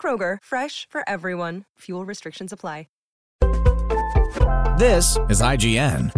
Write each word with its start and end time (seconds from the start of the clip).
Kroger, 0.00 0.38
fresh 0.42 0.86
for 0.88 1.02
everyone. 1.08 1.64
Fuel 1.80 2.06
restrictions 2.06 2.52
apply. 2.52 2.86
This 4.78 5.18
is 5.28 5.42
IGN. 5.42 6.12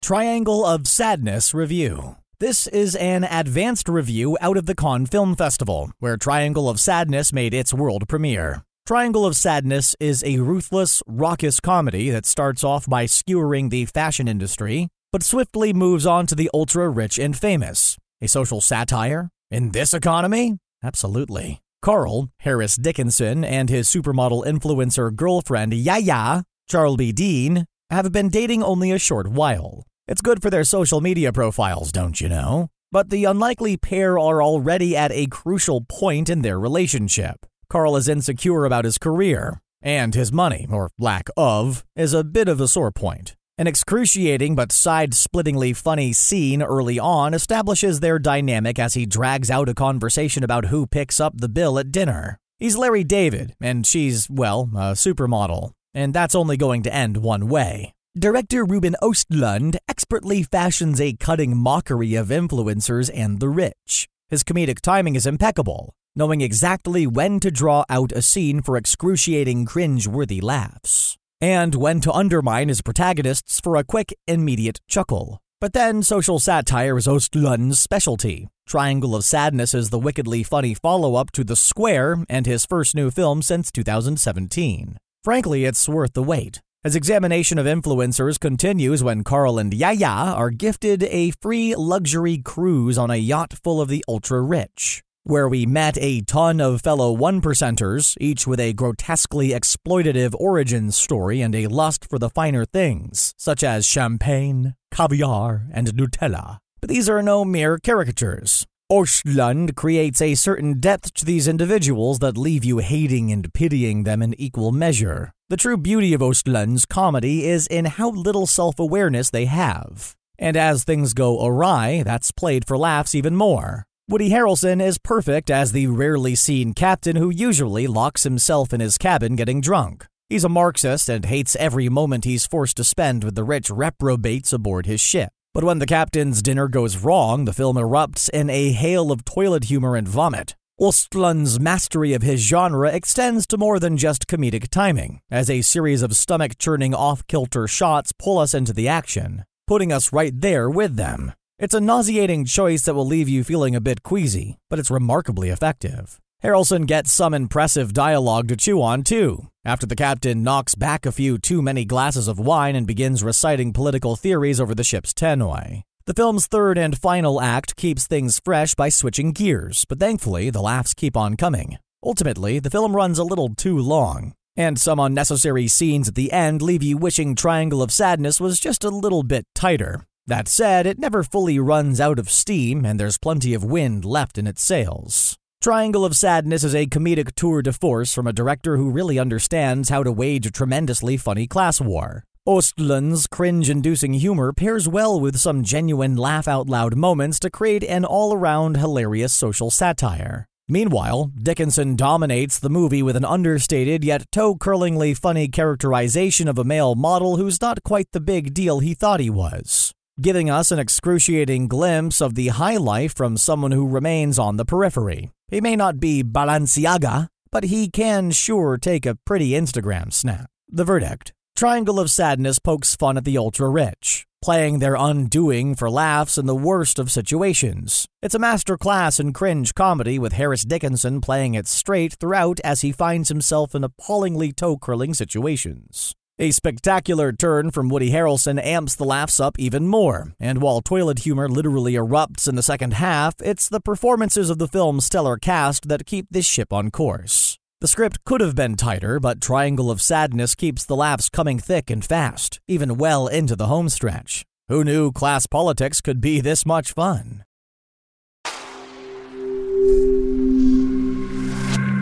Triangle 0.00 0.64
of 0.64 0.88
Sadness 0.88 1.52
Review. 1.52 2.16
This 2.40 2.66
is 2.66 2.96
an 2.96 3.24
advanced 3.24 3.86
review 3.86 4.38
out 4.40 4.56
of 4.56 4.64
the 4.64 4.74
Cannes 4.74 5.08
Film 5.08 5.36
Festival, 5.36 5.90
where 5.98 6.16
Triangle 6.16 6.70
of 6.70 6.80
Sadness 6.80 7.34
made 7.34 7.52
its 7.52 7.74
world 7.74 8.08
premiere. 8.08 8.62
Triangle 8.86 9.26
of 9.26 9.36
Sadness 9.36 9.94
is 10.00 10.24
a 10.24 10.38
ruthless, 10.38 11.02
raucous 11.06 11.60
comedy 11.60 12.08
that 12.08 12.24
starts 12.24 12.64
off 12.64 12.86
by 12.86 13.04
skewering 13.04 13.68
the 13.68 13.84
fashion 13.84 14.26
industry, 14.26 14.88
but 15.12 15.22
swiftly 15.22 15.74
moves 15.74 16.06
on 16.06 16.26
to 16.28 16.34
the 16.34 16.50
ultra 16.54 16.88
rich 16.88 17.18
and 17.18 17.36
famous. 17.36 17.98
A 18.22 18.28
social 18.28 18.62
satire? 18.62 19.28
In 19.50 19.72
this 19.72 19.92
economy? 19.92 20.56
Absolutely. 20.82 21.60
Carl, 21.80 22.30
Harris 22.40 22.76
Dickinson, 22.76 23.44
and 23.44 23.70
his 23.70 23.88
supermodel 23.88 24.44
influencer 24.44 25.14
girlfriend 25.14 25.72
Yaya, 25.72 26.42
Charlbi 26.68 27.12
Dean, 27.12 27.66
have 27.90 28.12
been 28.12 28.28
dating 28.28 28.62
only 28.62 28.90
a 28.90 28.98
short 28.98 29.28
while. 29.28 29.84
It's 30.06 30.20
good 30.20 30.42
for 30.42 30.50
their 30.50 30.64
social 30.64 31.00
media 31.00 31.32
profiles, 31.32 31.92
don't 31.92 32.20
you 32.20 32.28
know? 32.28 32.68
But 32.90 33.10
the 33.10 33.24
unlikely 33.26 33.76
pair 33.76 34.18
are 34.18 34.42
already 34.42 34.96
at 34.96 35.12
a 35.12 35.26
crucial 35.26 35.82
point 35.82 36.28
in 36.28 36.42
their 36.42 36.58
relationship. 36.58 37.46
Carl 37.68 37.96
is 37.96 38.08
insecure 38.08 38.64
about 38.64 38.84
his 38.84 38.98
career, 38.98 39.60
and 39.82 40.14
his 40.14 40.32
money, 40.32 40.66
or 40.70 40.90
lack 40.98 41.28
of, 41.36 41.84
is 41.94 42.14
a 42.14 42.24
bit 42.24 42.48
of 42.48 42.60
a 42.60 42.68
sore 42.68 42.90
point. 42.90 43.36
An 43.60 43.66
excruciating 43.66 44.54
but 44.54 44.70
side 44.70 45.14
splittingly 45.14 45.72
funny 45.72 46.12
scene 46.12 46.62
early 46.62 46.96
on 47.00 47.34
establishes 47.34 47.98
their 47.98 48.20
dynamic 48.20 48.78
as 48.78 48.94
he 48.94 49.04
drags 49.04 49.50
out 49.50 49.68
a 49.68 49.74
conversation 49.74 50.44
about 50.44 50.66
who 50.66 50.86
picks 50.86 51.18
up 51.18 51.40
the 51.40 51.48
bill 51.48 51.76
at 51.76 51.90
dinner. 51.90 52.38
He's 52.60 52.76
Larry 52.76 53.02
David, 53.02 53.56
and 53.60 53.84
she's, 53.84 54.30
well, 54.30 54.70
a 54.76 54.94
supermodel. 54.94 55.72
And 55.92 56.14
that's 56.14 56.36
only 56.36 56.56
going 56.56 56.84
to 56.84 56.94
end 56.94 57.16
one 57.16 57.48
way. 57.48 57.94
Director 58.16 58.64
Ruben 58.64 58.94
Ostlund 59.02 59.76
expertly 59.88 60.44
fashions 60.44 61.00
a 61.00 61.14
cutting 61.14 61.56
mockery 61.56 62.14
of 62.14 62.28
influencers 62.28 63.10
and 63.12 63.40
the 63.40 63.48
rich. 63.48 64.08
His 64.28 64.44
comedic 64.44 64.82
timing 64.82 65.16
is 65.16 65.26
impeccable, 65.26 65.94
knowing 66.14 66.42
exactly 66.42 67.08
when 67.08 67.40
to 67.40 67.50
draw 67.50 67.84
out 67.90 68.12
a 68.12 68.22
scene 68.22 68.62
for 68.62 68.76
excruciating 68.76 69.64
cringe-worthy 69.64 70.40
laughs 70.40 71.17
and 71.40 71.74
when 71.74 72.00
to 72.00 72.12
undermine 72.12 72.68
his 72.68 72.82
protagonists 72.82 73.60
for 73.60 73.76
a 73.76 73.84
quick, 73.84 74.14
immediate 74.26 74.80
chuckle. 74.88 75.38
But 75.60 75.72
then 75.72 76.02
social 76.02 76.38
satire 76.38 76.96
is 76.96 77.08
Ostlund's 77.08 77.80
specialty. 77.80 78.48
Triangle 78.66 79.16
of 79.16 79.24
Sadness 79.24 79.74
is 79.74 79.90
the 79.90 79.98
wickedly 79.98 80.42
funny 80.42 80.74
follow 80.74 81.14
up 81.14 81.30
to 81.32 81.44
The 81.44 81.56
Square 81.56 82.24
and 82.28 82.46
his 82.46 82.66
first 82.66 82.94
new 82.94 83.10
film 83.10 83.42
since 83.42 83.72
2017. 83.72 84.98
Frankly, 85.24 85.64
it's 85.64 85.88
worth 85.88 86.12
the 86.12 86.22
wait. 86.22 86.60
His 86.84 86.94
examination 86.94 87.58
of 87.58 87.66
influencers 87.66 88.38
continues 88.38 89.02
when 89.02 89.24
Carl 89.24 89.58
and 89.58 89.74
Yaya 89.74 90.34
are 90.34 90.50
gifted 90.50 91.02
a 91.04 91.32
free 91.42 91.74
luxury 91.74 92.38
cruise 92.38 92.96
on 92.96 93.10
a 93.10 93.16
yacht 93.16 93.54
full 93.62 93.80
of 93.80 93.88
the 93.88 94.04
ultra 94.08 94.40
rich 94.40 95.02
where 95.28 95.46
we 95.46 95.66
met 95.66 95.98
a 95.98 96.22
ton 96.22 96.58
of 96.58 96.80
fellow 96.80 97.12
one 97.12 97.42
percenters, 97.42 98.16
each 98.18 98.46
with 98.46 98.58
a 98.58 98.72
grotesquely 98.72 99.50
exploitative 99.50 100.34
origin 100.40 100.90
story 100.90 101.42
and 101.42 101.54
a 101.54 101.66
lust 101.66 102.08
for 102.08 102.18
the 102.18 102.30
finer 102.30 102.64
things, 102.64 103.34
such 103.36 103.62
as 103.62 103.84
champagne, 103.84 104.74
caviar, 104.90 105.66
and 105.70 105.88
Nutella. 105.88 106.58
But 106.80 106.88
these 106.88 107.10
are 107.10 107.22
no 107.22 107.44
mere 107.44 107.78
caricatures. 107.78 108.66
Ostlund 108.90 109.74
creates 109.74 110.22
a 110.22 110.34
certain 110.34 110.80
depth 110.80 111.12
to 111.12 111.26
these 111.26 111.46
individuals 111.46 112.20
that 112.20 112.38
leave 112.38 112.64
you 112.64 112.78
hating 112.78 113.30
and 113.30 113.52
pitying 113.52 114.04
them 114.04 114.22
in 114.22 114.32
equal 114.40 114.72
measure. 114.72 115.32
The 115.50 115.58
true 115.58 115.76
beauty 115.76 116.14
of 116.14 116.22
Ostlund's 116.22 116.86
comedy 116.86 117.46
is 117.46 117.66
in 117.66 117.84
how 117.84 118.10
little 118.10 118.46
self 118.46 118.78
awareness 118.78 119.28
they 119.28 119.44
have. 119.44 120.16
And 120.38 120.56
as 120.56 120.84
things 120.84 121.12
go 121.12 121.44
awry, 121.44 122.02
that's 122.02 122.32
played 122.32 122.66
for 122.66 122.78
laughs 122.78 123.14
even 123.14 123.36
more. 123.36 123.87
Woody 124.10 124.30
Harrelson 124.30 124.82
is 124.82 124.96
perfect 124.96 125.50
as 125.50 125.72
the 125.72 125.86
rarely 125.86 126.34
seen 126.34 126.72
captain 126.72 127.16
who 127.16 127.28
usually 127.28 127.86
locks 127.86 128.22
himself 128.22 128.72
in 128.72 128.80
his 128.80 128.96
cabin 128.96 129.36
getting 129.36 129.60
drunk. 129.60 130.06
He's 130.30 130.44
a 130.44 130.48
Marxist 130.48 131.10
and 131.10 131.26
hates 131.26 131.54
every 131.56 131.90
moment 131.90 132.24
he's 132.24 132.46
forced 132.46 132.78
to 132.78 132.84
spend 132.84 133.22
with 133.22 133.34
the 133.34 133.44
rich 133.44 133.68
reprobates 133.68 134.50
aboard 134.50 134.86
his 134.86 135.02
ship. 135.02 135.28
But 135.52 135.62
when 135.62 135.78
the 135.78 135.84
captain's 135.84 136.40
dinner 136.40 136.68
goes 136.68 136.96
wrong, 136.96 137.44
the 137.44 137.52
film 137.52 137.76
erupts 137.76 138.30
in 138.30 138.48
a 138.48 138.72
hail 138.72 139.12
of 139.12 139.26
toilet 139.26 139.64
humor 139.64 139.94
and 139.94 140.08
vomit. 140.08 140.56
Ostlund's 140.80 141.60
mastery 141.60 142.14
of 142.14 142.22
his 142.22 142.40
genre 142.40 142.90
extends 142.90 143.46
to 143.48 143.58
more 143.58 143.78
than 143.78 143.98
just 143.98 144.26
comedic 144.26 144.68
timing, 144.70 145.20
as 145.30 145.50
a 145.50 145.60
series 145.60 146.00
of 146.00 146.16
stomach 146.16 146.56
churning 146.56 146.94
off 146.94 147.26
kilter 147.26 147.68
shots 147.68 148.12
pull 148.12 148.38
us 148.38 148.54
into 148.54 148.72
the 148.72 148.88
action, 148.88 149.44
putting 149.66 149.92
us 149.92 150.14
right 150.14 150.40
there 150.40 150.70
with 150.70 150.96
them. 150.96 151.34
It's 151.60 151.74
a 151.74 151.80
nauseating 151.80 152.44
choice 152.44 152.82
that 152.82 152.94
will 152.94 153.04
leave 153.04 153.28
you 153.28 153.42
feeling 153.42 153.74
a 153.74 153.80
bit 153.80 154.04
queasy, 154.04 154.58
but 154.70 154.78
it's 154.78 154.92
remarkably 154.92 155.48
effective. 155.48 156.20
Harrelson 156.40 156.86
gets 156.86 157.10
some 157.10 157.34
impressive 157.34 157.92
dialogue 157.92 158.46
to 158.46 158.56
chew 158.56 158.80
on, 158.80 159.02
too, 159.02 159.48
after 159.64 159.84
the 159.84 159.96
captain 159.96 160.44
knocks 160.44 160.76
back 160.76 161.04
a 161.04 161.10
few 161.10 161.36
too 161.36 161.60
many 161.60 161.84
glasses 161.84 162.28
of 162.28 162.38
wine 162.38 162.76
and 162.76 162.86
begins 162.86 163.24
reciting 163.24 163.72
political 163.72 164.14
theories 164.14 164.60
over 164.60 164.72
the 164.72 164.84
ship's 164.84 165.12
tannoy. 165.12 165.82
The 166.06 166.14
film's 166.14 166.46
third 166.46 166.78
and 166.78 166.96
final 166.96 167.40
act 167.40 167.74
keeps 167.74 168.06
things 168.06 168.38
fresh 168.38 168.76
by 168.76 168.88
switching 168.88 169.32
gears, 169.32 169.84
but 169.88 169.98
thankfully, 169.98 170.50
the 170.50 170.60
laughs 170.60 170.94
keep 170.94 171.16
on 171.16 171.36
coming. 171.36 171.78
Ultimately, 172.04 172.60
the 172.60 172.70
film 172.70 172.94
runs 172.94 173.18
a 173.18 173.24
little 173.24 173.52
too 173.56 173.76
long, 173.76 174.32
and 174.56 174.78
some 174.78 175.00
unnecessary 175.00 175.66
scenes 175.66 176.06
at 176.06 176.14
the 176.14 176.30
end 176.30 176.62
leave 176.62 176.84
you 176.84 176.96
wishing 176.96 177.34
Triangle 177.34 177.82
of 177.82 177.90
Sadness 177.90 178.40
was 178.40 178.60
just 178.60 178.84
a 178.84 178.90
little 178.90 179.24
bit 179.24 179.44
tighter. 179.56 180.04
That 180.28 180.46
said, 180.46 180.86
it 180.86 180.98
never 180.98 181.22
fully 181.22 181.58
runs 181.58 182.02
out 182.02 182.18
of 182.18 182.28
steam, 182.28 182.84
and 182.84 183.00
there's 183.00 183.16
plenty 183.16 183.54
of 183.54 183.64
wind 183.64 184.04
left 184.04 184.36
in 184.36 184.46
its 184.46 184.62
sails. 184.62 185.38
Triangle 185.62 186.04
of 186.04 186.14
Sadness 186.14 186.64
is 186.64 186.74
a 186.74 186.84
comedic 186.84 187.34
tour 187.34 187.62
de 187.62 187.72
force 187.72 188.12
from 188.12 188.26
a 188.26 188.32
director 188.34 188.76
who 188.76 188.90
really 188.90 189.18
understands 189.18 189.88
how 189.88 190.02
to 190.02 190.12
wage 190.12 190.44
a 190.44 190.50
tremendously 190.50 191.16
funny 191.16 191.46
class 191.46 191.80
war. 191.80 192.24
Ostlund's 192.44 193.26
cringe 193.26 193.70
inducing 193.70 194.12
humor 194.12 194.52
pairs 194.52 194.86
well 194.86 195.18
with 195.18 195.38
some 195.38 195.64
genuine 195.64 196.14
laugh 196.14 196.46
out 196.46 196.68
loud 196.68 196.94
moments 196.94 197.40
to 197.40 197.48
create 197.48 197.84
an 197.84 198.04
all 198.04 198.34
around 198.34 198.76
hilarious 198.76 199.32
social 199.32 199.70
satire. 199.70 200.44
Meanwhile, 200.68 201.32
Dickinson 201.42 201.96
dominates 201.96 202.58
the 202.58 202.68
movie 202.68 203.02
with 203.02 203.16
an 203.16 203.24
understated 203.24 204.04
yet 204.04 204.30
toe 204.30 204.56
curlingly 204.56 205.14
funny 205.14 205.48
characterization 205.48 206.48
of 206.48 206.58
a 206.58 206.64
male 206.64 206.94
model 206.94 207.38
who's 207.38 207.62
not 207.62 207.82
quite 207.82 208.08
the 208.12 208.20
big 208.20 208.52
deal 208.52 208.80
he 208.80 208.92
thought 208.92 209.20
he 209.20 209.30
was 209.30 209.94
giving 210.20 210.50
us 210.50 210.72
an 210.72 210.78
excruciating 210.78 211.68
glimpse 211.68 212.20
of 212.20 212.34
the 212.34 212.48
high 212.48 212.76
life 212.76 213.14
from 213.14 213.36
someone 213.36 213.72
who 213.72 213.86
remains 213.86 214.38
on 214.38 214.56
the 214.56 214.64
periphery. 214.64 215.30
He 215.48 215.60
may 215.60 215.76
not 215.76 216.00
be 216.00 216.24
Balenciaga, 216.24 217.28
but 217.50 217.64
he 217.64 217.88
can 217.88 218.30
sure 218.30 218.76
take 218.76 219.06
a 219.06 219.14
pretty 219.14 219.50
Instagram 219.50 220.12
snap. 220.12 220.50
The 220.68 220.84
verdict 220.84 221.32
Triangle 221.54 221.98
of 221.98 222.10
Sadness 222.10 222.58
pokes 222.58 222.94
fun 222.94 223.16
at 223.16 223.24
the 223.24 223.38
ultra 223.38 223.68
rich, 223.68 224.26
playing 224.42 224.78
their 224.78 224.94
undoing 224.94 225.74
for 225.74 225.90
laughs 225.90 226.38
in 226.38 226.46
the 226.46 226.54
worst 226.54 226.98
of 226.98 227.10
situations. 227.10 228.06
It's 228.22 228.34
a 228.34 228.38
masterclass 228.38 229.18
in 229.18 229.32
cringe 229.32 229.74
comedy 229.74 230.18
with 230.18 230.34
Harris 230.34 230.62
Dickinson 230.62 231.20
playing 231.20 231.54
it 231.54 231.66
straight 231.66 232.14
throughout 232.14 232.60
as 232.62 232.82
he 232.82 232.92
finds 232.92 233.28
himself 233.28 233.74
in 233.74 233.82
appallingly 233.82 234.52
toe 234.52 234.78
curling 234.78 235.14
situations. 235.14 236.14
A 236.40 236.52
spectacular 236.52 237.32
turn 237.32 237.72
from 237.72 237.88
Woody 237.88 238.12
Harrelson 238.12 238.62
amps 238.62 238.94
the 238.94 239.02
laughs 239.02 239.40
up 239.40 239.58
even 239.58 239.88
more, 239.88 240.34
and 240.38 240.62
while 240.62 240.80
toilet 240.80 241.20
humor 241.20 241.48
literally 241.48 241.94
erupts 241.94 242.48
in 242.48 242.54
the 242.54 242.62
second 242.62 242.92
half, 242.92 243.34
it's 243.40 243.68
the 243.68 243.80
performances 243.80 244.48
of 244.48 244.58
the 244.58 244.68
film's 244.68 245.04
stellar 245.04 245.36
cast 245.36 245.88
that 245.88 246.06
keep 246.06 246.28
this 246.30 246.46
ship 246.46 246.72
on 246.72 246.92
course. 246.92 247.58
The 247.80 247.88
script 247.88 248.22
could 248.22 248.40
have 248.40 248.54
been 248.54 248.76
tighter, 248.76 249.18
but 249.18 249.40
Triangle 249.40 249.90
of 249.90 250.00
Sadness 250.00 250.54
keeps 250.54 250.84
the 250.84 250.94
laughs 250.94 251.28
coming 251.28 251.58
thick 251.58 251.90
and 251.90 252.04
fast, 252.04 252.60
even 252.68 252.98
well 252.98 253.26
into 253.26 253.56
the 253.56 253.66
homestretch. 253.66 254.44
Who 254.68 254.84
knew 254.84 255.10
class 255.10 255.46
politics 255.46 256.00
could 256.00 256.20
be 256.20 256.40
this 256.40 256.64
much 256.64 256.92
fun? 256.92 257.42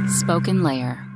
SpokenLayer. 0.08 1.15